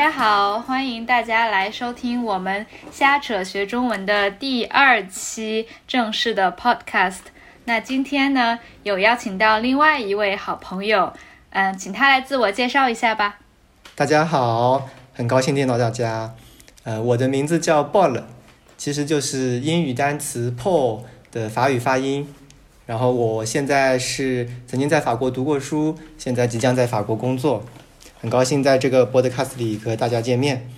[0.00, 7.18] 大家好，欢迎大家来收听我们瞎扯学中文的第二期正式的 podcast。
[7.66, 11.12] 那今天呢，有邀请到另外一位好朋友，
[11.50, 13.40] 嗯，请他来自我介绍一下吧。
[13.94, 16.34] 大家好，很高兴见到大家。
[16.84, 18.22] 呃，我的名字叫 Paul，
[18.78, 22.26] 其实就是英语单词 Paul 的法语发音。
[22.86, 27.62] 然后我现在是曾经在法国读过书，现在即将在法国工作。
[28.20, 30.68] 很高兴在这个 podcast 里和大家见面。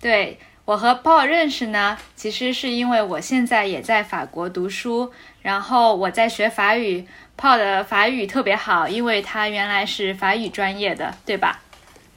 [0.00, 5.12] 对我和 Paul 认识呢，其实是因为我现在也在法国读书，
[5.42, 7.06] 然后我在学法语。
[7.38, 11.60] Paul 的法语特别好，因为他原来是法语专业的，对吧？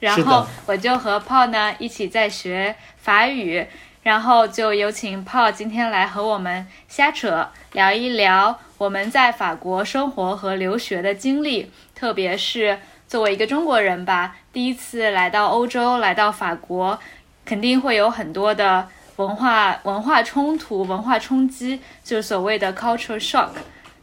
[0.00, 3.64] 然后我就和 Paul 呢一起在学法语。
[4.02, 16.98] 然后就有请 Paul 今天来和我们瞎扯，聊一聊我们在法国生活和留学的经历，特别是作为一个中国人吧，第一次来到欧洲，来到法国，
[17.44, 23.50] 肯定会有很多的文化文化冲突、文化冲击，就是所谓的 culture shock。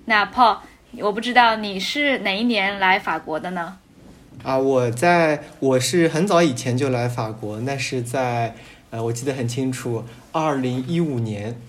[0.05, 0.57] 那 Paul，
[0.99, 3.77] 我不知道你是哪一年来法国的呢？
[4.43, 8.55] 啊，我在我是很早以前就来法国，那是在。
[8.89, 11.59] 呃，我记得很清楚，二零一五年，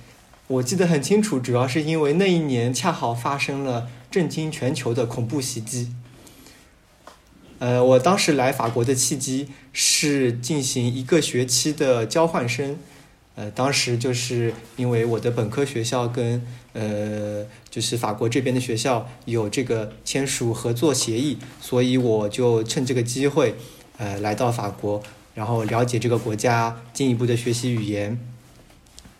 [0.46, 5.90] 我记得很清楚，主要是因为那一年恰好发生了震惊全球的恐怖袭击。
[7.58, 12.76] 呃，我当时来法国的契机是进行一个学期的交换生，
[13.36, 23.54] 呃，当时就是因为我的本科学校跟呃就是法国这边的学校有这个签署合作协议，所以我就趁这个机会，
[23.98, 25.02] 呃，来到法国。
[25.34, 28.16] 然后了解这个国家，进一步的学习语言。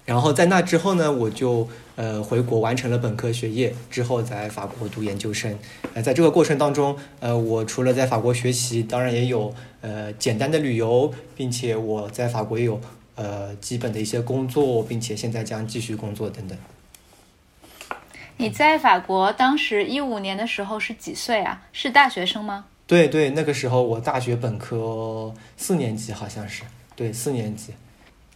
[0.05, 5.59] 然后在那之后呢，我就呃回国完成了本科学业，之后在法国读研究生。
[5.95, 12.81] 呃，在这个过程当中，呃，我除了在法国学习，当然也有呃简单的旅游，并且我在法国也有
[13.15, 16.59] 呃基本的一些工作，并且现在将继续工作等等。
[18.37, 21.63] 你在法国当时一五年的时候是几岁啊？
[21.73, 22.65] 是大学生吗？
[22.87, 26.65] 对对，那个时候我大学本科四年级，好像是
[26.97, 27.73] 对四年级。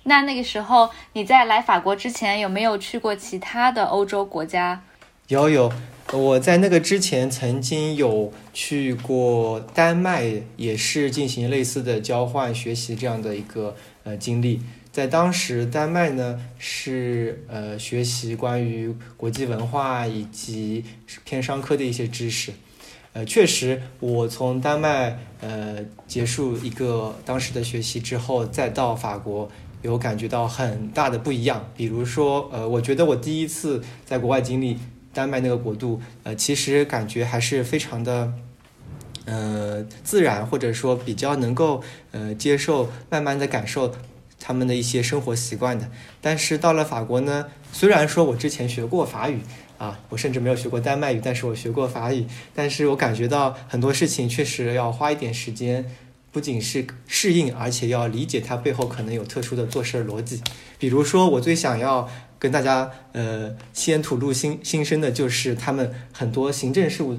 [0.08, 4.82] 那那个时候你在来法国之前有没有去过其他的欧洲国家？
[5.28, 5.70] 有有，
[6.12, 14.62] 我在那个之前曾经有去过丹麦，也是进行类似的交换学习这样的一个呃经历。
[14.90, 20.82] 在当时，丹麦呢是呃学习关于国际文化以及
[21.24, 22.52] 偏商科的一些知识。
[23.18, 29.50] 呃，确实，我从丹麦呃结束一个当时的学习之后，再到法国，
[29.82, 31.68] 有感觉到很大的不一样。
[31.76, 34.78] 比如说，呃，我觉得我第一次在国外经历
[35.12, 38.32] 丹麦那个国度，呃，其实感觉还是非常的，
[39.24, 43.92] 呃，自然，或者说比较能够呃接受，慢慢的感受
[44.38, 45.90] 他们的一些生活习惯的。
[46.20, 49.40] 但是到了法国呢，虽然说我之前学过法语。
[49.78, 52.26] 啊，我甚至没有学过丹麦语，但是我学过法语。
[52.54, 55.88] 但是我感觉到很多事情确实要花一点时间，
[56.32, 60.42] 不仅是适应，而且要理解它背后可能有特殊的做事逻辑。
[60.78, 62.08] 比如说，我最想要
[62.40, 67.18] 跟大家呃先吐露心心声的就是，他们很多行政事务，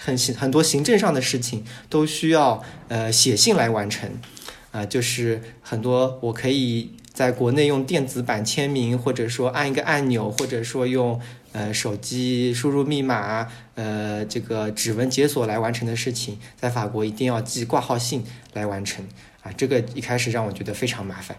[0.00, 4.08] 很行很多行政上的事情都需要呃写信来完成，
[4.70, 11.20] 啊，就是很多我可以在国内用电子版签名，或者说按一个按钮，或者说用。
[11.52, 19.04] 呃，手机输入密码，呃，这个指纹解锁来完成的事情，在法国一定要寄挂号信来完成
[19.42, 19.50] 啊。
[19.56, 21.36] 这个一开始让我觉得非常麻烦。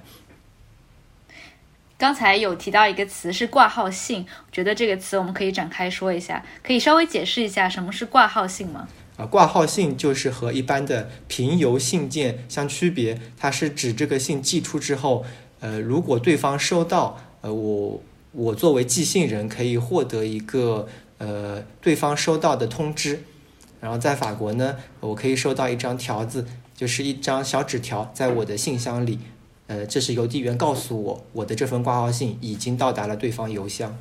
[1.98, 8.90] 刚才有提到一个词是挂号信，我觉得这个词我们可以展开说一下，可以稍微解释一下什么是挂号信吗？
[9.16, 15.26] 啊，挂号信就是和一般的平邮信件相区别，它是指这个信寄出之后，
[15.62, 18.02] 呃，如果对方收到，呃，我。
[18.34, 20.88] 我作为寄信人可以获得一个
[21.18, 23.22] 呃对方收到的通知，
[23.82, 29.20] 然后在法国呢，我可以收到一张条子，就是一张小纸条，在我的信箱里，
[29.68, 33.98] 呃，这是邮递员告诉我，我的这份挂号信已经到达了对方邮箱。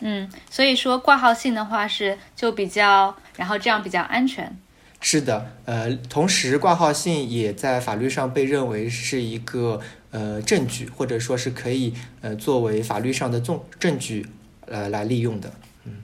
[0.00, 4.54] 嗯，所以说挂号信的话是就比较，然后这样比较安全。
[5.00, 9.80] 是的，呃，同时挂号信也在法律上被认为是一个。
[10.14, 14.24] 呃，证据或者说是可以呃作为法律上的证证据
[14.66, 15.52] 呃来利用的，
[15.84, 16.02] 嗯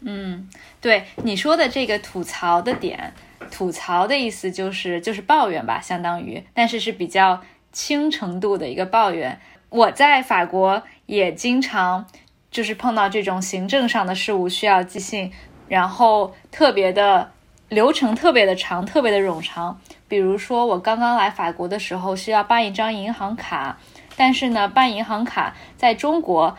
[0.00, 0.48] 嗯，
[0.80, 3.14] 对你说的这个吐槽的点，
[3.48, 7.40] 吐槽的意思就是就是抱怨吧，相当于，但是是比较
[7.72, 9.38] 轻程度的一个抱怨。
[9.68, 12.04] 我在法国也经常
[12.50, 15.30] 就是碰到这种行政上的事务需要寄信，
[15.68, 17.30] 然后特别的
[17.68, 19.80] 流程特别的长，特别的冗长。
[20.08, 23.78] 比如说，我刚刚来法国的时候需要办一张银行卡，
[24.16, 26.56] 但是呢，办银行卡在中国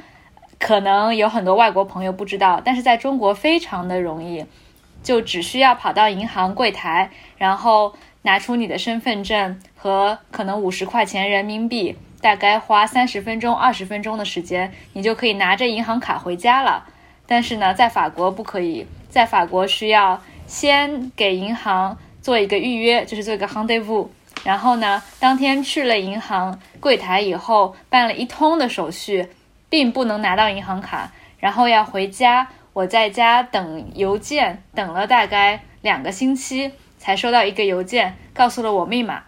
[0.59, 4.45] 可能有很多外国朋友不知道，但是在中国非常的容易，
[5.01, 16.85] 就只需要跑到银行柜台，然后拿出你的身份证和可能五十块钱人民币，大概花三十分钟、二十分钟的时间，你就可以拿着银行卡回家了。
[17.25, 21.97] 但是呢，在法国不可以，在法国需要先给银行。
[22.21, 24.05] 做一个预约，就是做一个 rendezvous，
[24.43, 29.29] 然后呢，当天去了银行柜台以后，办了一通的手续，
[29.69, 32.49] 并不能拿到银行卡，然后要回家。
[32.73, 39.23] 我在家等邮件，等了大概两个星期，才收到一个邮件，告诉了我密码。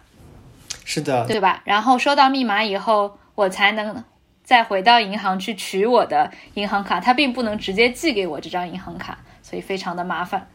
[0.84, 1.62] 是的，对吧？
[1.64, 4.04] 然后收到密码以后，我才能
[4.44, 10.46] 再回到银行去取我的银行卡，它并不能直接寄给我这张银行卡，所以非常的麻烦。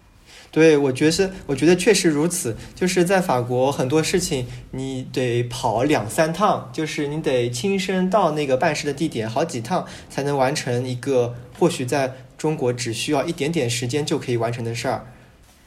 [0.52, 2.56] 对，我觉得我觉得确实如此。
[2.74, 15.06] 就是在法国，很多事情你得跑两三趟，就是你得亲身到那个办事的地点好几趟，才能完成一个或许在中国只需要一点点时间就可以完成的事儿。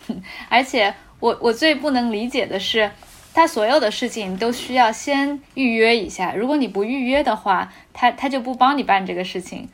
[0.49, 2.91] 而且，我我最不能理解的是，
[3.35, 9.69] 他所有的事情都需要先预约一下，如果你不预约的话，他他就不帮你办这个事情。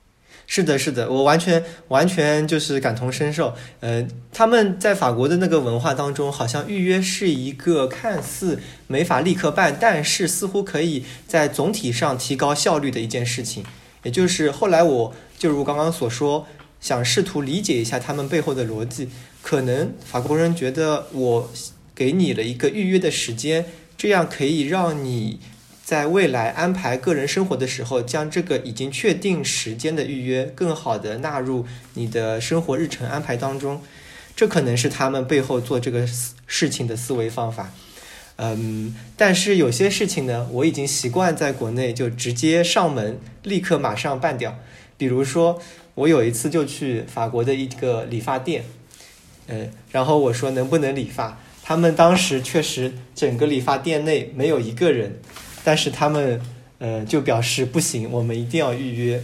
[0.48, 3.52] 是的，是的，我完全完全就是感同身受。
[3.80, 13.64] 呃，他们在法国的那个文化当中，好像预约是一个看似没法立刻办，但是似乎可以在总体上提高效率的一件事情。
[14.04, 16.46] 也就是后来我就如刚刚所说，
[16.80, 19.08] 想试图理解一下他们背后的逻辑。
[19.42, 21.50] 可能法国人觉得我
[21.94, 23.66] 给你了一个预约的时间，
[23.96, 25.40] 这样可以让你。
[25.86, 33.80] 在未来安排个人生活的时候，将这个已经确定时间的预约更好的纳入你的生活日程安排当中，
[34.34, 36.04] 这可能是他们背后做这个
[36.48, 37.70] 事情的思维方法。
[38.34, 44.58] 嗯，但是有些事情呢，我已经习惯在国内就直接上门，立刻马上办掉。
[44.98, 45.62] 比如说，
[45.94, 48.64] 我有一次就去法国的一个理发店，
[49.46, 55.20] 嗯，然后我说能不能理发，他们当时确实整个理发店内没有一个人。
[55.66, 56.40] 但是他们，
[56.78, 59.20] 呃，就表示不行，我们一定要预约。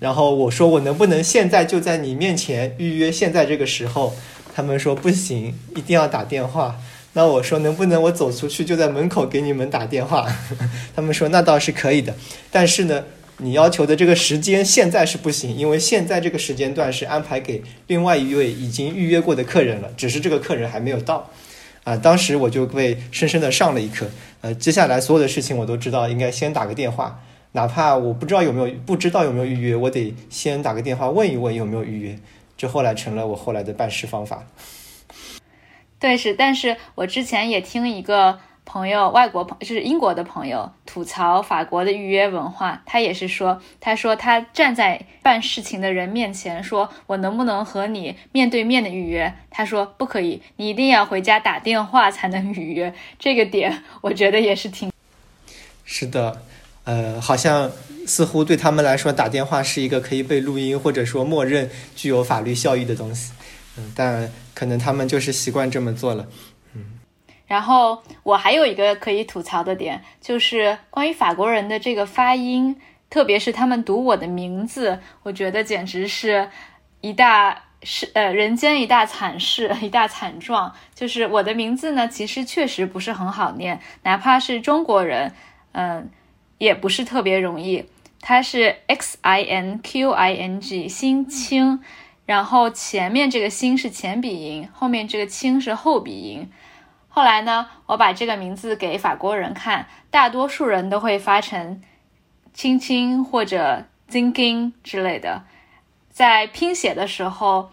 [0.00, 3.12] 然后我说我能不能现在就在你面前预约？
[3.12, 4.12] 现在这个时候，
[4.52, 6.80] 他们说不行，一定要打电话。
[7.12, 10.26] 那我说能不能我走出去就在门口给你们打电话？
[10.96, 12.12] 他们说那倒是可以的，
[12.50, 13.04] 但是呢，
[13.36, 21.30] 你要求的这个时间现在是不行，因为现在这个时间段是安排给另外一位已经预约过的客人了，只是这个客人还没有到。
[21.84, 24.06] 啊，当时我就被深深的上了一课。
[24.42, 27.20] 呃，接下来所有的事情我都知道，应该先打个电话，
[27.52, 32.18] 哪怕我不知道有没有不知道有没有预约，我得先打个电话问一问有没有预约。
[32.56, 34.44] 这后来成了我后来的办事方法。
[35.98, 38.38] 对，是，但是我之前也听一个。
[38.64, 49.34] 朋友，外国朋就是英国的朋友吐槽法国的预约文化，他也是说，他说他站在办事情的人面前，说我能不能和你面对面的预约？
[49.50, 52.94] 他说不可以，你一定要回家打电话才能预约。
[53.18, 54.90] 这个点我觉得也是挺
[55.84, 56.42] 是的，
[56.84, 57.70] 呃，好像
[58.06, 63.32] 似乎对他们来说，打电话是一个可以被录音或者说默认具有法律效益的东西，
[63.76, 66.26] 嗯，但可能他们就是习惯这么做了。
[67.52, 72.80] 然后我还有一个可以吐槽的点，就是关于法国人的这个发音，
[73.10, 76.48] 特别是他们读我的名字，我觉得简直是
[77.02, 80.74] 一大是呃人间一大惨事， 一大惨状。
[80.94, 85.34] 就是我的名字呢，其实确实不是很好念，哪怕是中国人，
[85.72, 86.08] 嗯，
[86.56, 87.84] 也不是特别容易。
[88.22, 91.80] 它是 X I N Q I N G 心清，
[92.24, 96.50] 然后前面这个心是前鼻音，后面这个清是后鼻音。
[97.14, 101.82] 后来呢，我把这个名字给法国人看，大多数人都会发成
[102.54, 105.42] “青青”或者 “zinging” 之类的。
[106.10, 107.70] 在拼写的时候，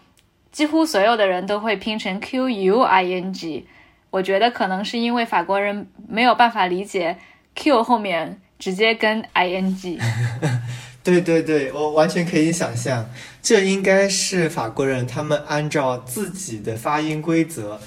[0.52, 3.66] 几乎所有的人都会拼成 “q u i n g”。
[4.10, 7.16] 我觉得可能是因为法国人没有办法理解
[7.54, 9.98] “q” 后面直接跟 “i n g”。
[11.02, 13.08] 对对对，我完全可以想象，
[13.40, 17.80] 这应该是法国人他们按照自己的发音规则，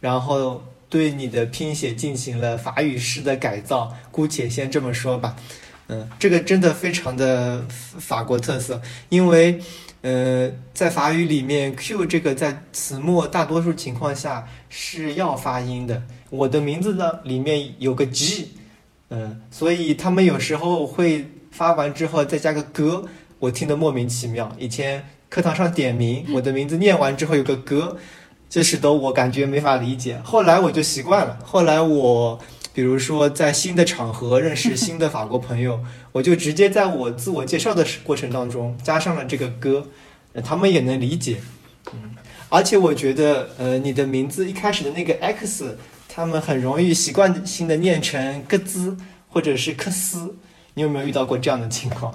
[0.00, 0.62] 然后。
[0.88, 5.36] 对你的拼写进行了法语式的改造，姑且先这么说吧。
[5.88, 9.58] 嗯，这个真的非常的法国特色，因为，
[10.02, 16.02] 呃，在法语里面，Q 这个在词末大多数情况下是要发音的。
[16.28, 18.50] 我的名字呢里面有个 G，
[19.08, 23.06] 嗯，所以他们有时候会发完之后再加个格，
[23.38, 24.54] 我听得莫名其妙。
[24.58, 27.96] 以前课堂上点名，我的名字念完之后有个格。
[28.48, 30.20] 这使得我感觉没法理解。
[30.24, 31.38] 后来我就习惯了。
[31.44, 32.38] 后来我
[32.72, 35.80] 比如说在新的场合认识新的法国朋友，
[36.12, 39.86] 我就直接在我自我介绍的过程当中加上了这个歌，
[40.44, 41.40] 他们也能理解。
[41.92, 42.14] 嗯，
[42.48, 45.76] 而且我觉得，呃，你的名字一开始的那个 X，
[46.08, 48.96] 他们很容易习惯性的念成咯兹
[49.28, 50.36] 或者是克斯。
[50.74, 52.14] 你有没有遇到过这样的情况？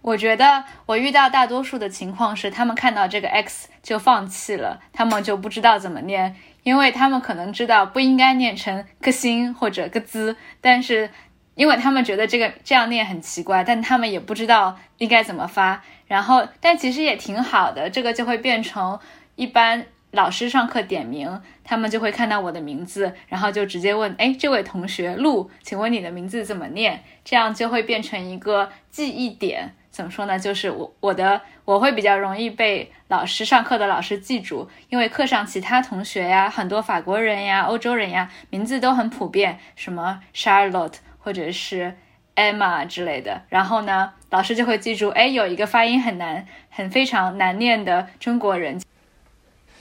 [0.00, 11.10] 我觉得我遇到大多数的情况是，他们看到这个 X 就放弃了，他们就不知道怎么念，因为他们可能知道不应该念成个星或者个兹，但是
[11.56, 15.82] 因为他们觉得这个这样念很奇怪，但他们也不知道应该怎么发。
[16.06, 18.98] 然后，但其实也挺好的，这个就会变成
[19.34, 29.74] 一般老师上课点名，他们就会看到我的名字，然后就直接问：“哎，这位同学陆，请问你的名字怎么念？”这样就会变成一个记忆点。
[29.98, 30.38] 怎么说呢？
[30.38, 41.96] 就是我我的我会比较容易被老师上课的老师记住，因为课上其他同学呀，很多法国人呀、欧洲人呀，名字都很普遍，什么 Charlotte 或者是。
[42.36, 48.80] Emma 之类的，然后呢，老师就会记住，哎，有一个发音很难、很非常难念的中国人。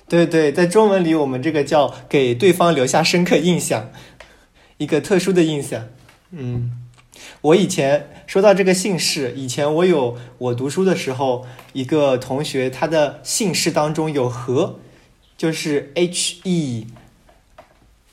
[0.09, 3.91] 对对，在中文里，我们这个叫给对方留下深刻印象，
[4.77, 5.83] 一个特殊的印象。
[6.31, 6.71] 嗯，
[7.41, 14.79] 我以前说到这个姓氏，以前我有我读书的时候，一个同学他的姓氏当中有和，
[15.37, 16.87] 就是 H E，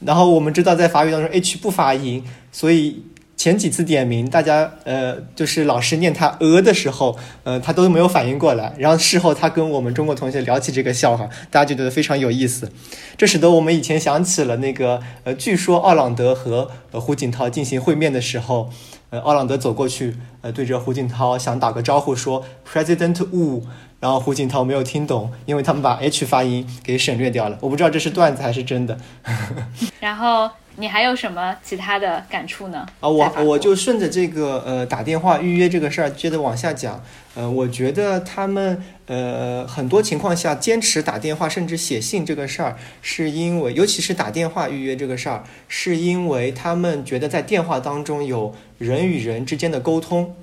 [0.01, 3.05] 然后我们知道在法语当中 H 不发音，所以。
[3.37, 8.73] 前几次点名，大家呃，就是老师念他呃的时候，呃，他都没有反应过来。
[8.79, 12.71] 然后事后他跟我们中国同学聊起这个笑话，大家就觉得非常有意思。
[13.19, 18.71] 这使得我们以前想起了那个呃，据说奥朗德和胡锦涛进行会面的时候，
[19.15, 23.63] 呃，奥朗德走过去，呃，对着胡锦涛想打个招呼说 President Wu，
[24.01, 27.57] 然后胡锦涛没有听懂，因为他们把 H 发音给省略掉了。
[27.61, 28.99] 我不知道这是段子还是真的。
[30.01, 30.51] 然后。
[30.77, 32.85] 你还有什么其他的感触呢？
[32.99, 37.01] 啊，我我就顺着这个呃打电话预约这个事儿接着往下讲。
[37.37, 48.53] 呃，我觉得他们呃很多情况下坚持打电话甚至写信这个事儿，是因为尤其是打电话预约这个事儿，是因为他们觉得在电话当中有
[48.87, 50.35] 人与人之间的沟通，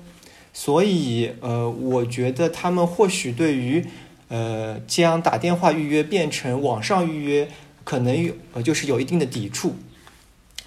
[0.52, 3.84] 所以呃，我觉得他们或许对于
[4.28, 7.48] 呃将打电话预约变成网上预约，
[7.84, 9.76] 可能有呃就是有一定的抵触。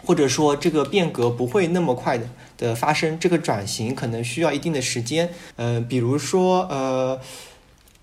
[0.08, 2.30] 或者说这个变革不会那么快的
[2.60, 5.32] 的发生，这个转型可能需要一定的时间。
[5.56, 7.20] 呃，比如说，呃，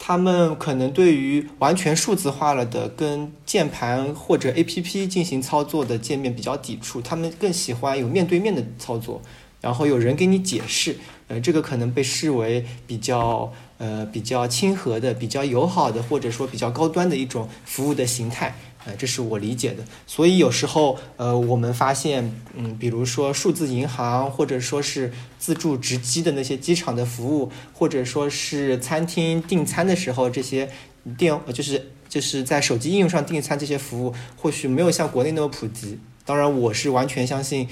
[0.01, 9.23] 他们可能对于完全数字化了的跟键盘或者 APP 进行操作的界面比较抵触，他们更喜欢有面对面的操作，
[9.63, 10.97] 然后有人给你解释。
[11.29, 18.55] 呃，这个可能被视为比较呃比较亲和的、比较友好的，或者说比较高端的一种服务的形态。
[18.85, 30.69] 呃，这是我理解的，所以有时候，呃，我们发现，嗯，比如说数字银行，或者说是自助值机的那些机场的服务，或者说是餐厅订餐的时候，这些
[31.17, 36.01] 电就是就是在手机应用上订餐这些服务，或许没有像国内那么普及。
[36.25, 37.69] 当然，我是完全相信。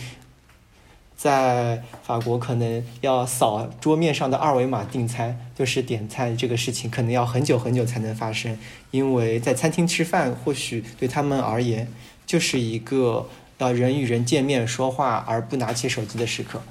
[1.23, 8.59] 在法国，可能要扫桌面上的二维码订餐，就是点餐这个事情，可能要很久很久才能发生。
[8.91, 11.93] 因为在餐厅吃饭，或许对他们而言，
[12.25, 16.63] 就是一个要人与人见面说话而不拿起手机的时刻。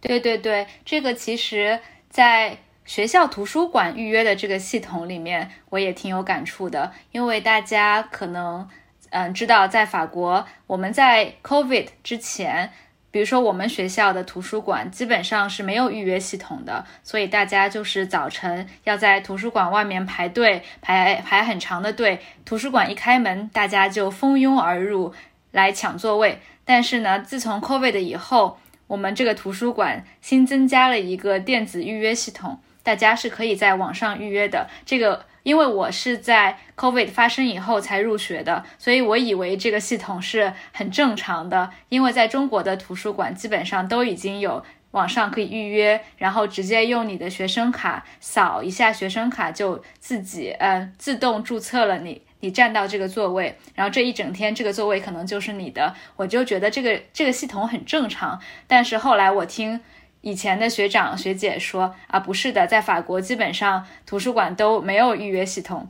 [0.00, 1.78] 对对对，这个其实，
[2.10, 8.68] 在学校图书馆预约的这个系统里面，我也挺有感触的，因为大家可能。
[9.10, 12.70] 嗯，知道在法国，我们在 COVID 之前，
[13.10, 22.20] 比如说我们学校的图书馆基本上是没有预约系统的，所以大家就是早晨要在图书馆外面排队，排排很长的队。
[22.44, 25.14] 图书馆一开门，大家就蜂拥而入
[25.52, 26.40] 来抢座位。
[26.64, 28.58] 但是呢，自从 COVID 以后，
[28.88, 34.68] 我们这个图书馆新增加了一个电子预约系统，大家是可以在网上预约的。
[34.84, 35.24] 这个。
[35.46, 41.70] 因为我是在 COVID 发生以后才入学的，所以我以为这个系统是很正常的。
[41.88, 55.94] 因为在中国的图书馆基本上都已经有网上可以预约，然后直接用你的学生卡扫一下学生卡就自己嗯自动注册了你你占到这个座位，然后这一整天这个座位可能就是你的。
[56.16, 59.80] 我就觉得这个这个系统很正常，但是后来我听。
[60.26, 65.88] 以前的学长学姐说啊，不是的，在法国基本上图书馆都没有预约系统，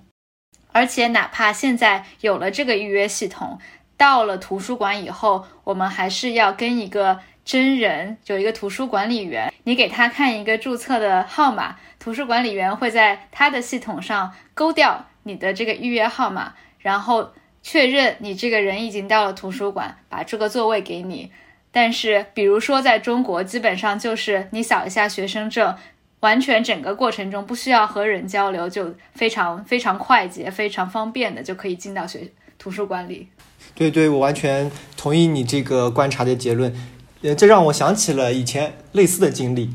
[0.72, 3.58] 而且哪怕现在有了这个预约系统，
[3.96, 21.32] 到了图书馆以后，我们还是要跟一个真人，有一个图书管理员，你给他看一个注册的号码，图书管理员会在他的系统上勾掉你的这个预约号码，然后确认你这个人已经到了图书馆，把这个座位给你。
[21.78, 25.76] 但是，比如说在中国，基本上就是你扫一下学生证，
[26.20, 33.28] 完全整个过程中不需要和人交流，就非常非常快捷、非常方便的就可以进到学图书馆里。
[33.74, 36.74] 对对，我完全同意你这个观察的结论。
[37.20, 39.68] 呃，这让我想起了以前类似的经历。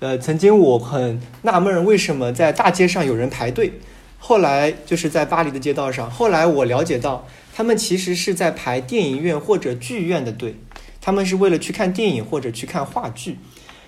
[0.00, 3.74] 呃，曾经我很纳闷，为什么在大街上有人排队？
[4.18, 10.56] 后来就是在巴黎的街道上，后来我了解到，他们其实是在排电影院或者剧院的队，
[11.00, 13.38] 他们是为了去看电影或者去看话剧。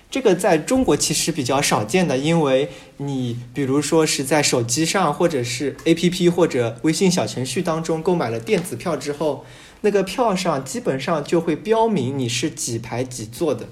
[0.09, 9.45] 这个在中国其实比较少见的，因为你比如说是在手机上或者是 APP 或者微信小程序当中购买了电子票之后，
[9.79, 13.69] 那个票上基本上就会标明你是几排几座的。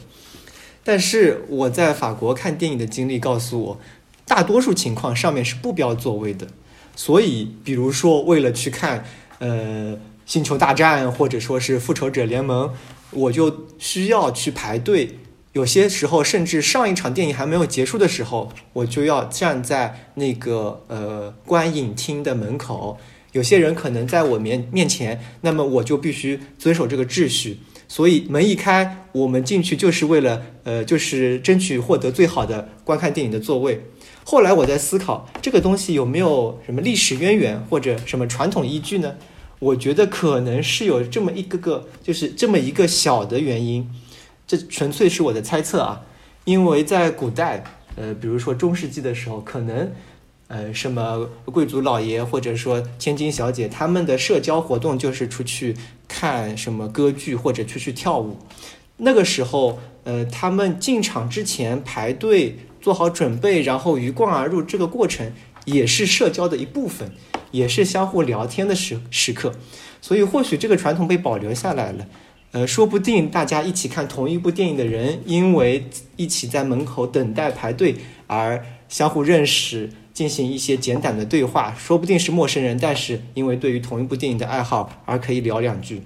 [0.81, 3.79] 但是我在法国看电影的经历告诉我，
[4.25, 6.47] 大多数情况上面是不标座位的。
[6.95, 9.05] 所以，比如说为了去看
[9.39, 9.93] 呃
[10.25, 12.69] 《星球大战》或者说是《复仇者联盟》，
[13.11, 15.17] 我就需要去排队。
[15.53, 22.97] 有些时候，甚至上一场电影还没有结束的时候，我就要站在那个呃观影厅的门口。
[23.31, 27.59] 有些人可能在我面面前，那么我就必须遵守这个秩序。
[27.87, 33.83] 所以门一开，我们进去就是为了，呃，就是争取获得最好的观看电影的座位。
[34.23, 39.15] 后来我在思考这个东西有没有什么历史渊源或者什么传统依据呢？
[39.59, 43.89] 我觉得可能是有这么一个个，就是这么一个小的原因。
[44.47, 46.01] 这纯粹是我的猜测啊，
[46.45, 47.63] 因为在古代，
[47.95, 49.91] 呃，比如说中世纪的时候，可能。
[50.51, 55.75] 呃，什么贵族老爷或者说千金小姐，他们的社交活动就是出去
[56.07, 58.35] 看什么歌剧或者出去跳舞。
[58.97, 65.31] 那个时候，呃，他们进场之前排队做好准备，然后鱼贯而入，这个过程
[65.65, 67.11] 也是社交的一部分，
[67.51, 69.53] 也是相互聊天的时时刻。
[70.01, 72.05] 所以，或许这个传统被保留下来了。
[72.51, 77.95] 呃，说不定大家一起看同一部电影的人，因为一起在门口等待排队
[78.27, 79.89] 而相互认识。
[80.11, 86.01] 进行一些简短的对话，说不定是陌生人，但是因为对于同一部电影的爱好而可以聊两句。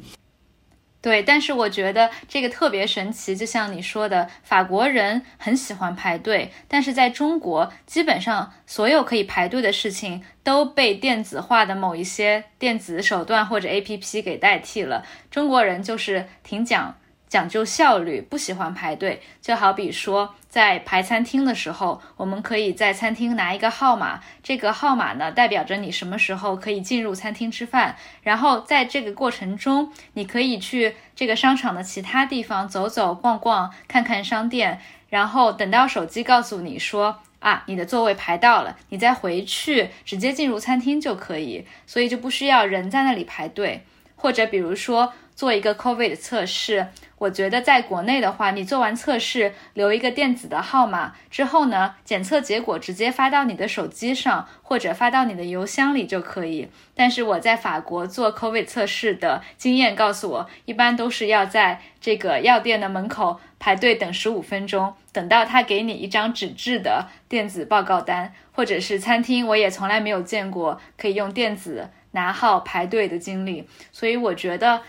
[1.03, 15.05] 对，但是我觉得这个特别神奇，就像你说的，法国人很喜欢排队，但是在中国，基本上所有可以排队的事情都被电子化的某一些电子手段或者 APP 给代替了。
[15.29, 16.95] 中国人就是挺讲。
[17.33, 19.19] 讲究效率，不喜欢排队。
[19.41, 27.95] 就好比说，在排餐厅的时候，我们可以在餐厅拿一个号码，这个号码呢，代表着你什么时候可以进入餐厅吃饭。
[28.21, 34.79] 然后在这个过程中，你可以去这个商场的其他地方走走逛逛，看看商店。
[35.09, 43.83] 然后等到手机告诉你说啊，你的座位排到了，你再回去直接进入餐厅就可以，所以就不需要人在那里排队。
[44.15, 46.89] 或者比如说做一个 COVID 测试。
[47.23, 56.67] 我觉得在国内的话，你做完测试留一个电子的号码之后呢，检测结果直接发到你的手机上或者发到你的邮箱里就可以。
[56.93, 73.65] 但是我在法国做 COVID 测试的经验告诉我，一般都是要在这个药店的门口排队等十五分钟，等到他给你一张纸质的电子报告单，或者是餐厅，我也从来没有见过可以用电子拿号排队的经历。
[73.93, 74.81] 所以我觉得，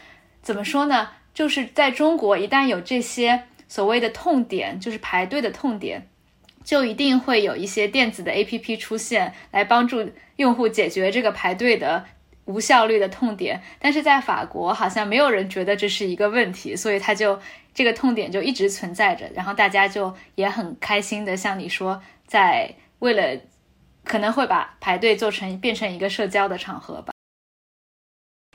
[0.43, 1.11] 怎么说呢？
[1.35, 6.09] 就是在中国，一旦有这些所谓的痛点，就是排队的痛点，
[6.63, 12.05] 就一定会有一些电子的 APP 出现，来帮助用户解决这个排队的
[12.45, 13.61] 无效率的痛点。
[13.81, 17.41] 但是在法国，好像没有人觉得这是一个问题，所以它就
[17.75, 23.41] 这个痛点就一直存在着，然后大家就也很开心的，像你说，在为了
[24.05, 27.14] 可能会把排队做成变成一个社交的场合吧。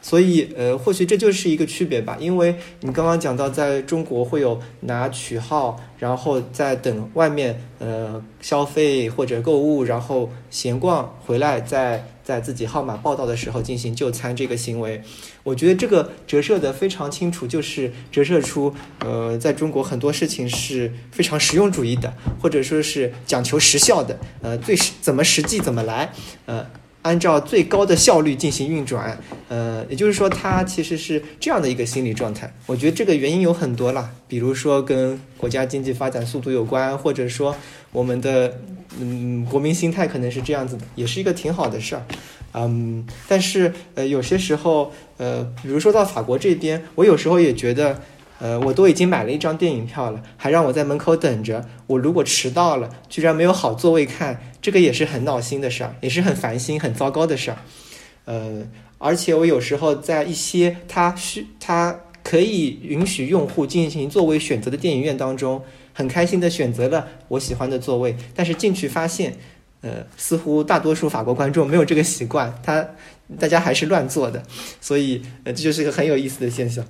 [0.02, 2.18] 所以，呃，或许这就是一个区别吧。
[2.20, 15.02] 因为你刚刚讲到，在中国会有拿取号，然后在等外面呃消费或者购物，然后闲逛回来，再在自己号码报到的时候进行就餐这个行为。
[15.44, 24.18] 我觉得这个折射的非常清楚，就是折射出呃，在中国很多事情是非常实用主义的，或者说是讲求实效的。
[24.42, 26.14] 呃，最实怎么实际怎么来，
[26.46, 26.66] 呃。
[27.02, 32.54] 按照最高的效率进行运转，呃，也就是说，它其实是这样的一个心理状态。
[32.66, 37.56] 我觉得这个原因有很多啦，比如说跟国家经济发展速度有关，或者说
[37.92, 38.60] 我们的
[39.00, 42.04] 嗯国民心态可能是这样子的，也是一个挺好的事儿。
[42.54, 48.02] 嗯，但是呃有些时候呃，比如说到法国这边，我有时候也觉得
[48.40, 51.66] 呃，我都已经买了一张电影票了，还让我在门口等着。
[51.88, 57.58] 我如果迟到了，居然没有好座位看，这个也是很闹心的事儿，也是很烦心、很糟糕的事儿。
[58.26, 58.66] 呃，
[58.98, 65.62] 而且我有时候在一些它需它可以允许用户进行座位选择的电影院当中，
[65.94, 69.36] 很开心的选择了我喜欢的座位，但是进去发现，
[69.82, 72.88] 呃，似乎大多数法国观众没有这个习惯，他
[73.38, 74.44] 大家还是乱坐的，
[74.80, 76.86] 所以呃，这就是一个很有意思的现象。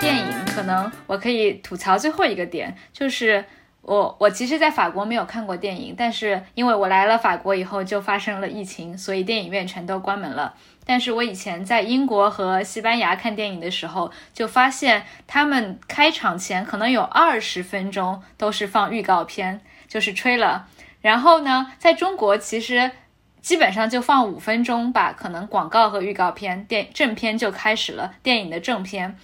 [0.00, 3.44] 电影，可能我可以吐槽最后一个点，就是
[3.82, 10.54] 我我其实，在法国没有看过电影，但是因为我来了法国以后就发生了疫情，所以电影院全都关门了。
[10.86, 20.68] 但是我以前在英国和西班牙看电影的时候，就发现他们开场前可能有二十分钟都是放预告片，就是吹了。
[21.00, 22.92] 然后呢，在中国其实
[23.42, 29.16] 基本上就放五分钟吧，可能广告和预告片，电正片就开始了，电影的正片。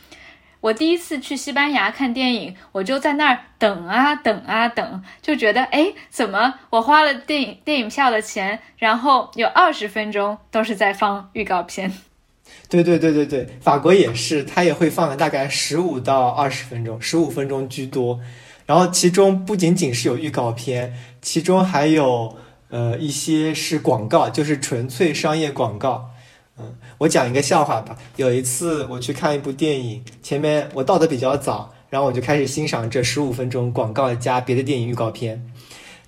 [0.65, 11.93] 我第一次去西班牙看电影，我就在那儿等啊等啊等，就觉得哎，怎么我花了电影电影票的钱，然后有二十分钟都是在放预告片？
[12.71, 18.19] 对对对对对，法国也是，他也会放大概十五到二十分钟，十五分钟居多。
[18.65, 22.39] 然后其中不仅仅是有预告片，其中还有
[22.71, 26.09] 呃一些是广告，就是纯粹商业广告。
[26.57, 27.97] 嗯，我讲一个笑话吧。
[28.15, 35.51] 有一次我去看一部电影，前面我到的比较早，然后我就开始欣赏这十五分钟广告加别的电影预告片。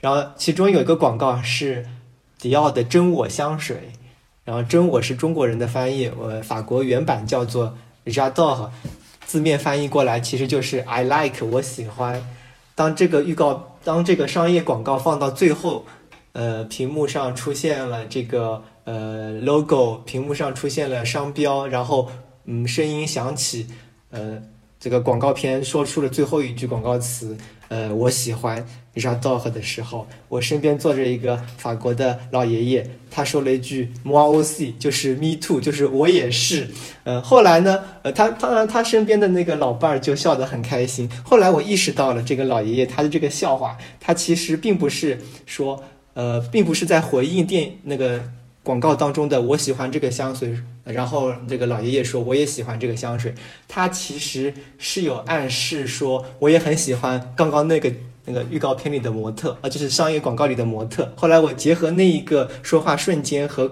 [0.01, 1.85] 然后其中有一个广告是
[2.39, 3.91] 迪奥的真我香水，
[4.45, 8.71] 然后真我是中国人的翻译，我法国原版叫做 j a d o r
[9.25, 12.23] 字面翻译过来其实就是 I like，我喜欢。
[12.77, 15.85] 当这个预告，当这个商业广告放到最后，
[16.35, 18.63] 呃，屏幕上出现了这个。
[18.87, 22.09] 呃，logo 屏幕上出现了商标，然后
[22.45, 23.67] 嗯，声音响起，
[24.11, 24.41] 呃，
[24.79, 36.69] 这个广告片说出了最后一句广告词，呃，我喜欢 j a d o 的时候，我身边坐着一个法国的老爷爷，他说了一句 m o i o s 就是 me too，就是我也是。
[37.03, 41.11] 呃，后来呢，呃，他当然他身边的那个老伴儿就笑得很开心。
[41.25, 45.83] 后来我意识到了这个老爷爷他的这个笑话，他其实并不是说，
[46.15, 48.23] 呃，并不是在回应电那个。
[48.67, 50.53] 广告当中的我喜欢这个香水，
[50.83, 53.33] 然后这个老爷爷说我也喜欢这个香水，
[53.69, 57.93] 他其实是有暗示说我也很喜欢刚刚那个
[58.25, 61.13] 那个预告片里的模特啊，就是商业广告里的模特。
[61.17, 63.71] 后来我结合那一个说话瞬间和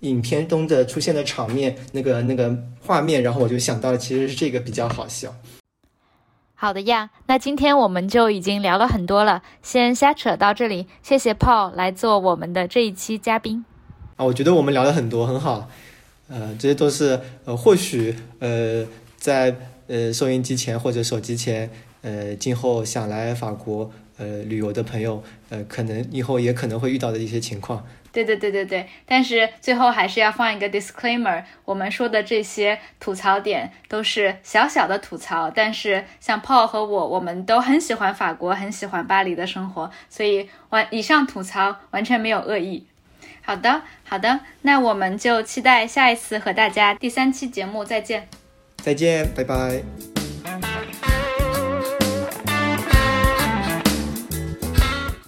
[0.00, 2.52] 影片中的出现的场面那个那个
[2.84, 5.32] 画面，然后我就想到了其实是这个比较好笑。
[6.56, 13.64] 好的呀，那今天我们就已经聊了很多了，先瞎扯到这里，谢谢 Paul 来做我们的这一期嘉宾。
[14.16, 15.68] 啊，我觉得我们聊了很多，很好，
[16.28, 19.54] 呃，这些都是呃，或许呃，在
[19.86, 21.70] 呃收音机前或者手机前，
[22.02, 27.86] 呃，今后想来法国呃旅游的朋友，呃，可能以后也可能会遇到的一些情况。
[28.12, 42.86] 对对对对对，但是最后还是要放一个 disclaimer，我们说的这些吐槽点都是小小的吐槽，但是像 Paul 和我，我们都很喜欢法国，很喜欢巴黎的生活，所以完以上吐槽完全没有恶意。
[43.42, 48.28] 好的，好的，那我们就期待下一次和大家第三期节目再见。
[48.82, 50.11] 再见，拜拜。